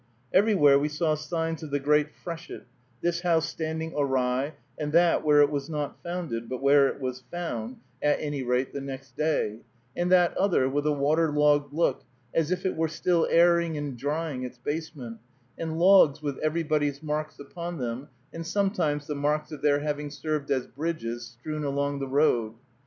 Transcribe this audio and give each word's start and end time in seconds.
Everywhere 0.33 0.79
we 0.79 0.89
saw 0.89 1.13
signs 1.13 1.61
of 1.61 1.69
the 1.69 1.79
great 1.79 2.09
freshet, 2.11 2.65
this 3.01 3.21
house 3.21 3.47
standing 3.47 3.93
awry, 3.95 4.55
and 4.75 4.91
that 4.93 5.23
where 5.23 5.41
it 5.41 5.51
was 5.51 5.69
not 5.69 6.01
founded, 6.01 6.49
but 6.49 6.59
where 6.59 6.87
it 6.87 6.99
was 6.99 7.21
found, 7.29 7.77
at 8.01 8.17
any 8.19 8.41
rate, 8.41 8.73
the 8.73 8.81
next 8.81 9.15
day; 9.15 9.59
and 9.95 10.11
that 10.11 10.35
other 10.35 10.67
with 10.67 10.87
a 10.87 10.91
waterlogged 10.91 11.71
look, 11.71 12.03
as 12.33 12.49
if 12.51 12.65
it 12.65 12.75
were 12.75 12.87
still 12.87 13.27
airing 13.29 13.77
and 13.77 13.95
drying 13.95 14.41
its 14.41 14.57
basement, 14.57 15.19
and 15.55 15.77
logs 15.77 16.19
with 16.19 16.39
everybody's 16.39 17.03
marks 17.03 17.39
upon 17.39 17.77
them, 17.77 18.09
and 18.33 18.47
sometimes 18.47 19.05
the 19.05 19.13
marks 19.13 19.51
of 19.51 19.61
their 19.61 19.81
having 19.81 20.09
served 20.09 20.49
as 20.49 20.65
bridges, 20.65 21.37
strewn 21.39 21.63
along 21.63 21.99
the 21.99 22.07
road. 22.07 22.55